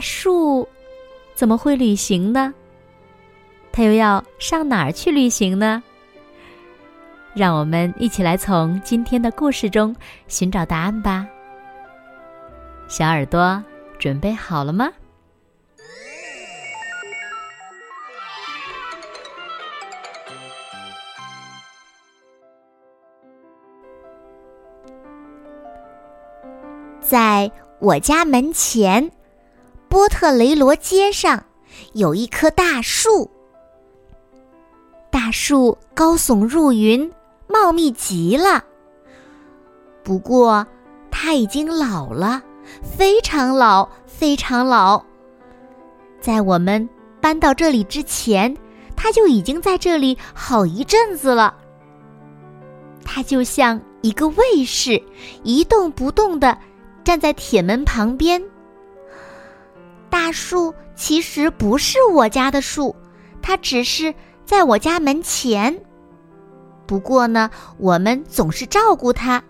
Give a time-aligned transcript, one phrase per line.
[0.00, 0.66] 树
[1.34, 2.54] 怎么会旅行呢？
[3.72, 5.82] 它又要上哪儿去旅行呢？
[7.34, 9.94] 让我们一起来从今天的故事中
[10.26, 11.26] 寻找答案吧。
[12.88, 13.62] 小耳朵
[13.98, 14.90] 准备好了吗？
[27.00, 29.08] 在我家门前。
[29.90, 31.42] 波特雷罗街上
[31.94, 33.28] 有一棵大树，
[35.10, 37.12] 大树高耸入云，
[37.48, 38.64] 茂密极了。
[40.04, 40.64] 不过，
[41.10, 42.40] 它已经老了，
[42.80, 45.04] 非常老，非常老。
[46.20, 46.88] 在我们
[47.20, 48.56] 搬到这里之前，
[48.94, 51.52] 它就已经在这里好一阵子了。
[53.04, 55.02] 它就像一个卫士，
[55.42, 56.56] 一动不动的
[57.02, 58.40] 站在铁门旁边。
[60.10, 62.94] 大树其实不是我家的树，
[63.40, 64.12] 它只是
[64.44, 65.80] 在我家门前。
[66.86, 67.48] 不过呢，
[67.78, 69.40] 我们总是照顾它，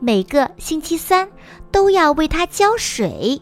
[0.00, 1.26] 每个星期三
[1.70, 3.40] 都要为它浇水。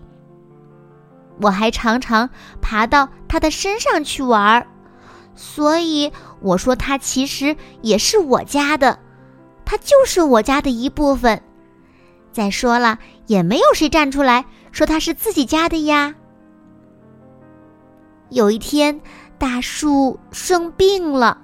[1.41, 2.29] 我还常常
[2.61, 4.67] 爬到它的身上去玩儿，
[5.35, 8.99] 所以我说它其实也是我家的，
[9.65, 11.43] 它就是我家的一部分。
[12.31, 16.15] 再说了，也没有谁站出来说它是自己家的呀。
[18.33, 18.99] 有一天，
[19.39, 21.39] 大树生病了，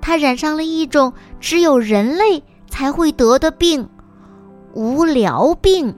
[0.00, 3.88] 它染上了一种只有人类才会得的病——
[4.74, 5.94] 无聊病。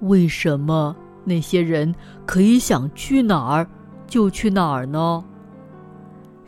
[0.00, 0.94] 为什么
[1.24, 1.94] 那些人
[2.26, 3.66] 可以想去哪儿
[4.06, 5.24] 就去哪儿呢？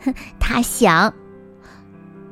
[0.03, 1.13] 哼， 他想。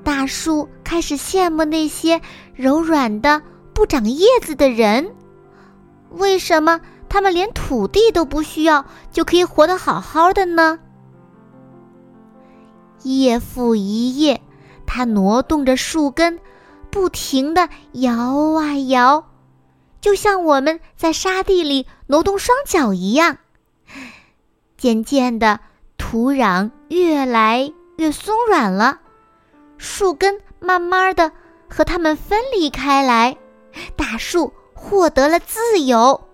[0.03, 2.21] 大树开始羡慕那些
[2.53, 3.41] 柔软的、
[3.73, 5.15] 不长叶子的人。
[6.11, 6.79] 为什么？
[7.15, 10.79] 他们连土地都不需要，就可以活得好好的呢。
[13.03, 14.41] 夜复一夜，
[14.85, 16.41] 它挪动着树根，
[16.91, 19.27] 不停的摇啊摇，
[20.01, 23.37] 就像我们在沙地里挪动双脚一样。
[24.75, 25.61] 渐渐的，
[25.97, 28.99] 土壤越来越松软了，
[29.77, 31.31] 树根慢慢的
[31.69, 33.37] 和它们分离开来，
[33.95, 36.24] 大树获得了自由。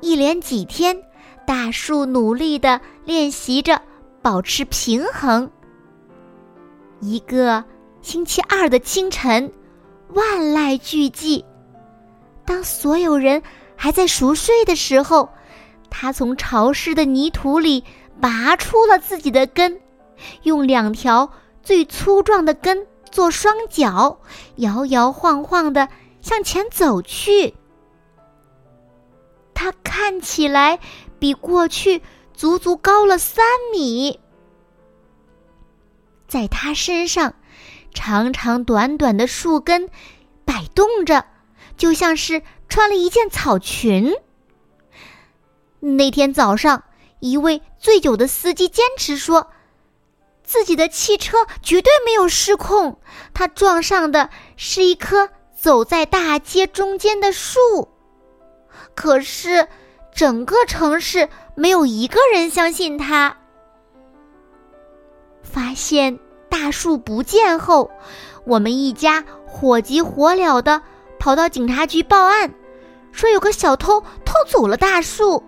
[0.00, 1.02] 一连几天，
[1.46, 3.80] 大树努力的练习着
[4.22, 5.50] 保持平衡。
[7.00, 7.64] 一个
[8.00, 9.52] 星期二的清晨，
[10.14, 11.44] 万籁俱寂。
[12.44, 13.42] 当所有人
[13.76, 15.28] 还在熟睡的时候，
[15.90, 17.84] 他从潮湿的泥土里
[18.20, 19.80] 拔出了自己的根，
[20.42, 21.30] 用两条
[21.62, 24.20] 最粗壮的根做双脚，
[24.56, 25.88] 摇摇晃晃的
[26.20, 27.54] 向前走去。
[29.60, 30.78] 它看起来
[31.18, 32.00] 比过去
[32.32, 34.20] 足足高了三米，
[36.28, 37.34] 在它身上，
[37.92, 39.90] 长长短短的树根
[40.44, 41.24] 摆动着，
[41.76, 44.14] 就像是穿了一件草裙。
[45.80, 46.84] 那天早上，
[47.18, 49.50] 一位醉酒的司机坚持说，
[50.44, 53.00] 自己的汽车绝对没有失控，
[53.34, 55.30] 他撞上的是一棵
[55.60, 57.97] 走在大街中间的树。
[58.98, 59.68] 可是，
[60.12, 63.36] 整个城市没有一个人相信他。
[65.40, 67.92] 发现大树不见后，
[68.44, 70.82] 我们一家火急火燎的
[71.20, 72.52] 跑到警察局报案，
[73.12, 75.44] 说有个小偷偷走了大树。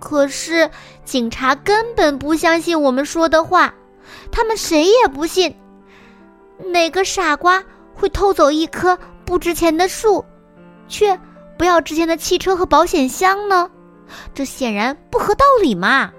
[0.00, 0.70] 可是
[1.04, 3.74] 警察根本不相信我们说的话，
[4.32, 5.54] 他们谁也不信，
[6.56, 7.62] 哪个傻瓜
[7.94, 10.24] 会偷走一棵不值钱的树，
[10.88, 11.20] 却。
[11.58, 13.70] 不要之前的汽车和保险箱呢？
[14.34, 16.12] 这显然不合道理嘛！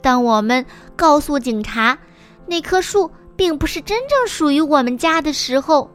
[0.00, 0.64] 当我们
[0.94, 1.98] 告诉警察
[2.46, 5.90] 那棵树并不是真正属于我们家的时候，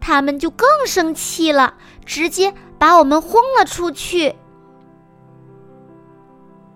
[0.00, 1.74] 他们就更生气了，
[2.04, 4.34] 直接把我们轰了出去。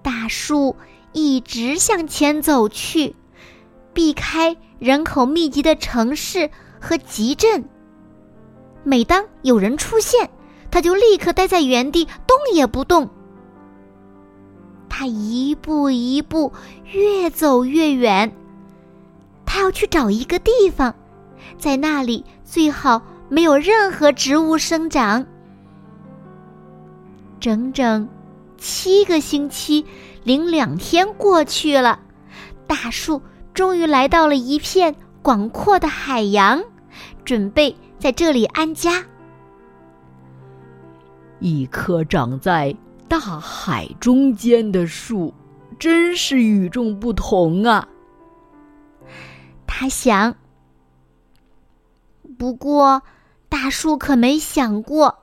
[0.03, 0.75] 大树
[1.12, 3.15] 一直向前走去，
[3.95, 7.65] 避开人口密集的城市和集镇。
[8.91, 10.29] 每当有人出现，
[10.69, 13.09] 他就立刻待在原地，动也不动。
[14.89, 16.53] 他一步一步
[16.87, 18.35] 越走越远，
[19.47, 20.93] 他要去找一个地方，
[21.57, 25.25] 在那里最好没有任何植物生长。
[27.39, 28.09] 整整
[28.59, 29.87] 七个星期
[30.25, 32.01] 零两天过去了，
[32.67, 33.23] 大树
[33.55, 36.61] 终于来到了一片广阔的海洋，
[37.25, 39.05] 准备在这里安家。
[41.38, 42.75] 一棵长在
[43.06, 45.32] 大海中间的树，
[45.79, 47.87] 真是与众不同啊！
[49.67, 50.35] 他想。
[52.38, 53.02] 不过，
[53.50, 55.14] 大树可没想过，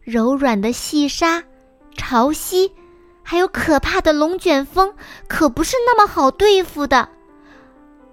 [0.00, 1.42] 柔软的细沙、
[1.96, 2.70] 潮汐，
[3.24, 4.94] 还有可怕的龙卷风，
[5.26, 7.08] 可不是那么好对付的。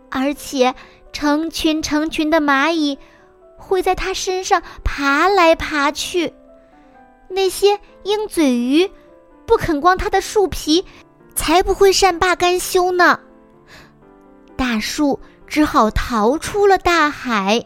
[0.09, 0.73] 而且，
[1.11, 2.97] 成群成群的蚂蚁
[3.59, 6.33] 会在它身上爬来爬去。
[7.27, 8.89] 那些鹰嘴鱼
[9.45, 10.83] 不肯光它的树皮，
[11.35, 13.19] 才不会善罢甘休呢。
[14.55, 17.63] 大树只好逃出了大海。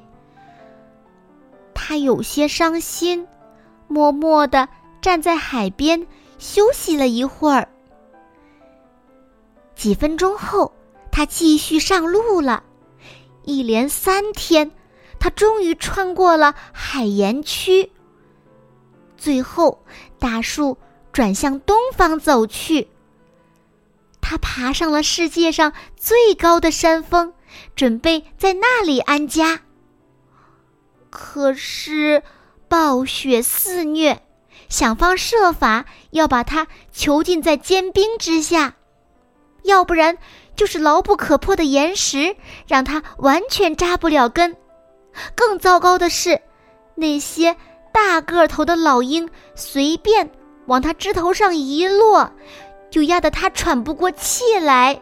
[1.74, 3.28] 他有些伤心，
[3.88, 4.68] 默默的
[5.02, 6.06] 站在海边
[6.38, 7.68] 休息了一会儿。
[9.76, 10.72] 几分钟后，
[11.12, 12.64] 他继续上路了。
[13.44, 14.72] 一连三天，
[15.24, 17.94] 他终于穿过了海盐区。
[19.16, 19.86] 最后，
[20.20, 20.78] 大树
[21.14, 22.90] 转向东方走去。
[24.20, 27.34] 他爬上了世界上最高的山峰，
[27.74, 29.62] 准备在那里安家。
[31.10, 32.22] 可是，
[32.68, 34.24] 暴雪肆虐，
[34.68, 38.76] 想方设法要把它囚禁在坚冰之下，
[39.64, 40.18] 要不然
[40.58, 42.36] 就是牢不可破的岩石，
[42.68, 44.58] 让它完全扎不了根。
[45.36, 46.40] 更糟糕的是，
[46.96, 47.56] 那些
[47.92, 50.30] 大个头的老鹰随便
[50.66, 52.32] 往它枝头上一落，
[52.90, 55.02] 就压得它喘不过气来。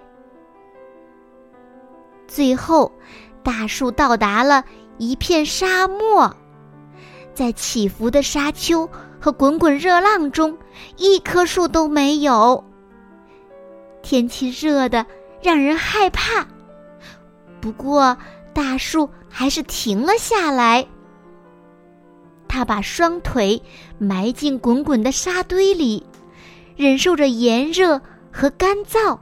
[2.27, 2.91] 最后，
[3.43, 4.63] 大树到达了。
[4.97, 6.31] 一片沙漠，
[7.33, 8.87] 在起伏的沙丘
[9.19, 10.55] 和滚滚热浪中，
[10.95, 12.63] 一棵树都没有。
[14.03, 15.03] 天气热的
[15.41, 16.45] 让人害怕，
[17.59, 18.15] 不过
[18.53, 20.87] 大树还是停了下来。
[22.47, 23.61] 他把双腿
[23.97, 26.05] 埋进滚滚的沙堆里，
[26.75, 28.01] 忍受着炎热
[28.31, 29.17] 和干燥，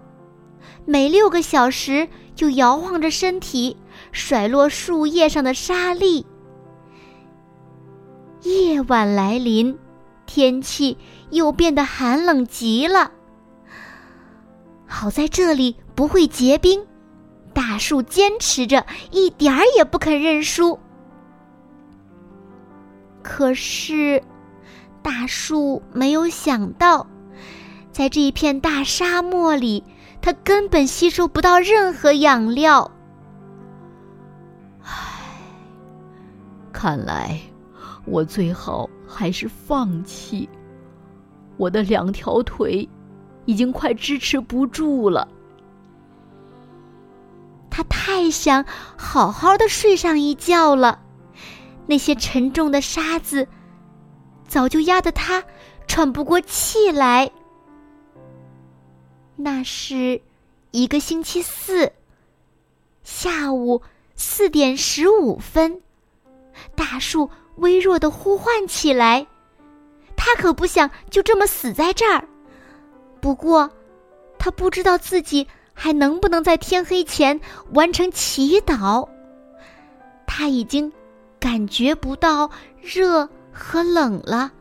[0.85, 3.77] 每六个小时就摇晃着身体。
[4.11, 6.25] 甩落树叶上的沙粒。
[8.41, 9.77] 夜晚来临，
[10.25, 10.97] 天气
[11.29, 13.11] 又变得寒冷极了。
[14.87, 16.83] 好在这里不会结冰，
[17.69, 20.79] 大树坚持着，一点儿也不肯认输。
[23.21, 24.23] 可是，
[25.03, 27.05] 大树没有想到，
[27.91, 29.83] 在这一片大沙漠里，
[30.19, 32.89] 它根本吸收不到任何养料。
[34.81, 34.89] 唉
[36.73, 37.39] 看来，
[38.03, 40.49] 我最好还是放弃。
[41.55, 42.89] 我的两条腿
[43.45, 45.27] 已经快支持不住了。
[47.79, 48.65] 他太想
[48.97, 51.01] 好好的睡上一觉了，
[51.87, 53.47] 那些沉重的沙子
[54.45, 55.41] 早就压得他
[55.87, 57.31] 喘不过气来。
[59.37, 60.21] 那是
[60.71, 61.93] 一个星期四
[63.05, 63.81] 下午
[64.13, 65.81] 四点十五分。
[66.75, 69.25] 大树微弱的呼唤起来，
[70.17, 72.27] 他可不想就这么死在这儿。
[73.21, 73.71] 不过，
[74.37, 75.47] 他不知道自己
[75.81, 77.39] 还能不能在天黑前
[77.71, 79.07] 完成祈祷。
[80.27, 80.91] 他已经
[81.39, 84.51] 感觉不到热和冷了，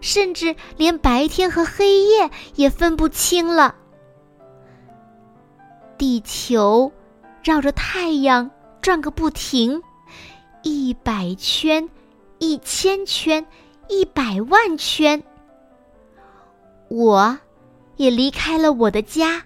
[0.00, 3.74] 甚至连白天和黑夜也分不清了。
[5.98, 6.92] 地球
[7.42, 8.48] 绕着太阳
[8.80, 9.82] 转个不停。
[10.62, 11.88] 一百圈，
[12.38, 13.44] 一千圈，
[13.88, 15.20] 一百万圈。
[16.88, 17.36] 我，
[17.96, 19.42] 也离开了我的家，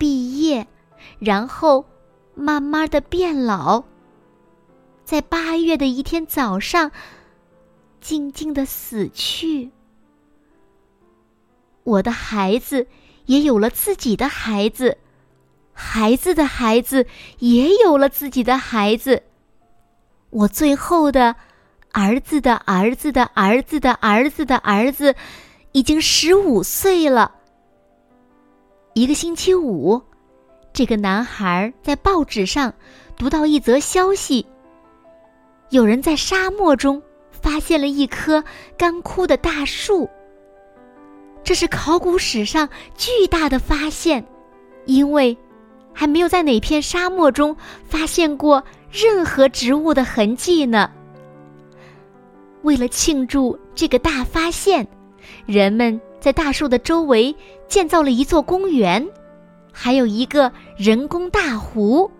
[0.00, 0.66] 毕业，
[1.18, 1.84] 然后
[2.34, 3.84] 慢慢的变老。
[5.04, 6.90] 在八月的一天早上，
[8.00, 9.70] 静静的死去。
[11.84, 12.86] 我的孩子
[13.26, 14.96] 也有了自己的孩子，
[15.74, 17.06] 孩子的孩子
[17.38, 19.22] 也有了自己的孩子。
[20.30, 21.36] 我最后的
[21.92, 25.14] 儿子的儿子的儿子的儿子的儿子，
[25.72, 27.34] 已经十五岁了。
[28.92, 30.02] 一个星期五，
[30.72, 32.74] 这个男孩在报纸上
[33.16, 34.44] 读到一则消息：
[35.68, 38.42] 有人在沙漠中发现了一棵
[38.76, 40.10] 干枯的大树。
[41.44, 44.24] 这是考古史上巨大的发现，
[44.86, 45.38] 因为
[45.92, 50.90] 还没有在哪片沙漠中发现过任何植物的痕迹呢。
[52.62, 54.86] 为了庆祝这个大发现，
[55.46, 57.34] 人们在大树的周围
[57.66, 59.06] 建造了一座公园，
[59.72, 62.10] 还有一个人工大湖。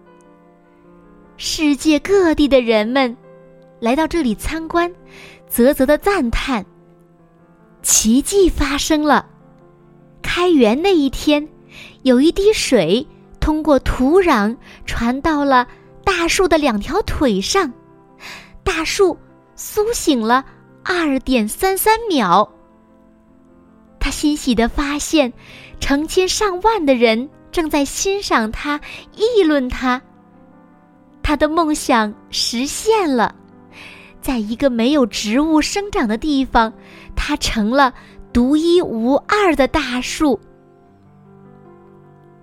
[1.36, 3.16] 世界各地的人们
[3.78, 4.92] 来到这里参观，
[5.48, 6.64] 啧啧的赞叹。
[7.82, 9.26] 奇迹发生了，
[10.22, 11.46] 开园那一天，
[12.02, 13.06] 有一滴水
[13.40, 14.54] 通过土壤
[14.84, 15.66] 传到了
[16.04, 17.72] 大树的两条腿上，
[18.62, 19.16] 大树
[19.56, 20.44] 苏醒了
[20.84, 22.46] 二点三三秒。
[24.00, 25.32] 他欣喜的发现，
[25.78, 28.80] 成千上万的人正在欣赏他，
[29.14, 30.00] 议论他。
[31.22, 33.34] 他的梦想实现了，
[34.20, 36.72] 在一个没有植物生长的地方，
[37.14, 37.94] 他成了
[38.32, 40.40] 独一无二的大树。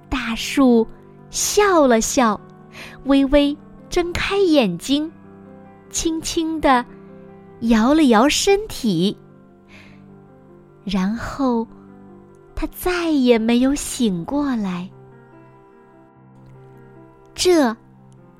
[0.08, 0.88] 大树
[1.32, 2.40] 笑了笑，
[3.06, 3.58] 微微
[3.90, 5.12] 睁开眼睛，
[5.90, 6.86] 轻轻的
[7.62, 9.18] 摇了摇身体，
[10.88, 11.68] 然后
[12.56, 14.90] 他再也没有醒过来。
[17.36, 17.76] 这。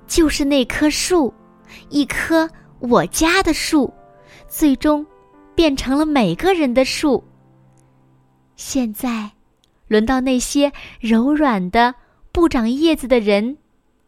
[0.08, 1.34] 就是那棵树，
[1.90, 2.50] 一棵
[2.80, 3.94] 我家的树，
[4.48, 5.06] 最终
[5.54, 7.22] 变成了每个人的树。
[8.56, 9.30] 现在，
[9.90, 11.94] 轮到那些柔软的
[12.32, 13.58] 不长叶子的人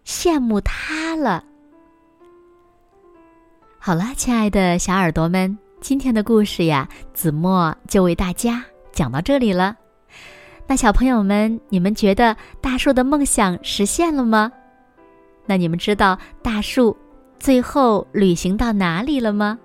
[0.05, 1.43] 羡慕它了。
[3.77, 9.75] 好了，亲爱的小耳朵们，今天的故事呀，子墨就为大家讲到这里了。
[10.67, 14.51] 那小朋友们，你们觉得大树的梦想实现了吗？
[15.45, 16.95] 那你们知道大树
[17.39, 19.57] 最后旅行到哪里了吗？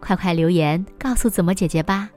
[0.00, 2.10] 快快留言告诉子墨姐姐吧。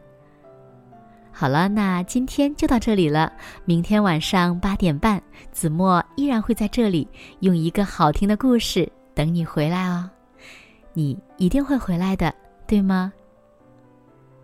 [1.31, 3.31] 好了，那今天就到这里了。
[3.65, 5.21] 明天晚上八点半，
[5.51, 7.07] 子墨依然会在这里
[7.41, 10.09] 用一个好听的故事等你回来哦。
[10.93, 12.33] 你一定会回来的，
[12.67, 13.11] 对吗？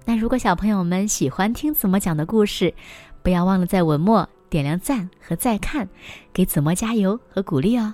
[0.06, 2.74] 那如果小朋友们喜欢听子墨讲的故事，
[3.22, 4.28] 不要忘了在文末。
[4.50, 5.88] 点亮赞和再看，
[6.34, 7.94] 给子墨加油和鼓励哦。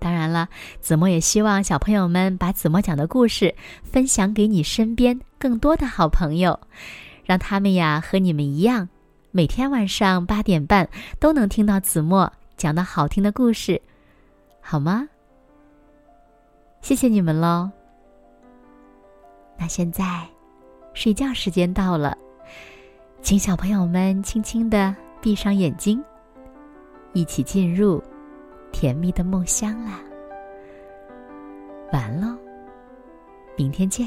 [0.00, 0.48] 当然了，
[0.80, 3.54] 子墨也希望小朋友们把子墨讲的故事
[3.84, 6.58] 分享给你身边更多的好朋友，
[7.24, 8.88] 让他们呀和你们一样，
[9.30, 10.88] 每天晚上八点半
[11.20, 13.80] 都能听到子墨讲的好听的故事，
[14.60, 15.08] 好吗？
[16.84, 17.70] 谢谢你们喽。
[19.56, 20.04] 那现在，
[20.92, 22.14] 睡觉时间到了，
[23.22, 24.94] 请小朋友们轻轻的。
[25.22, 26.04] 闭上眼睛，
[27.14, 28.04] 一起进入
[28.70, 29.98] 甜蜜的梦乡啦！
[31.90, 32.36] 完喽，
[33.56, 34.06] 明天见。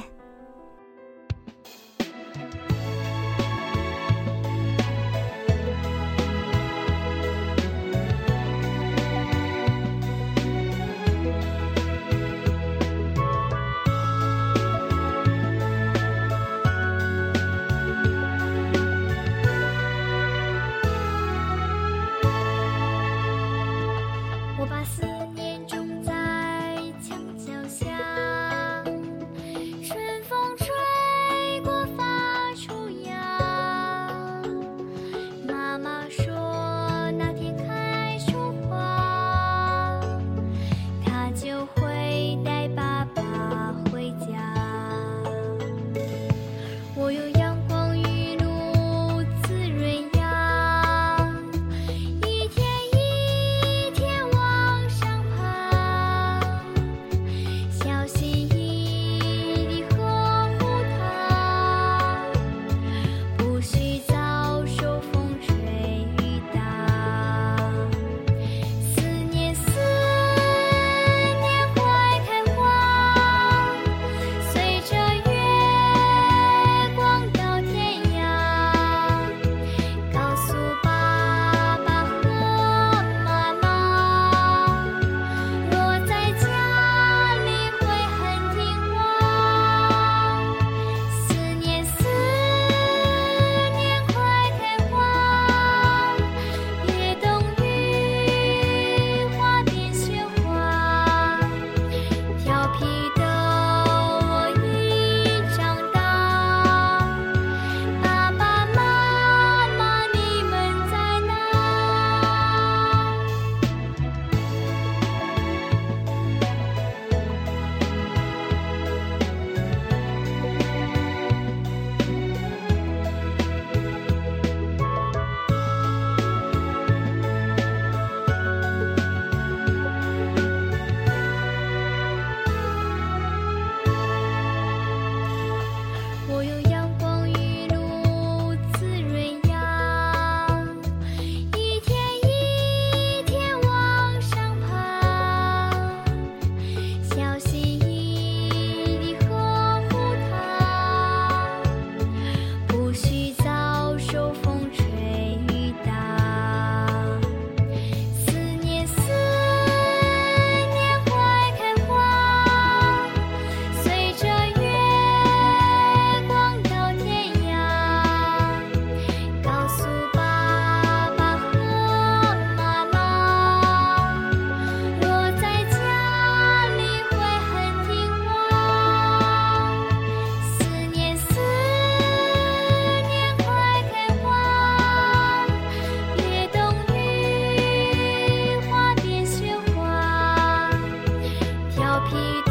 [192.09, 192.46] Peter.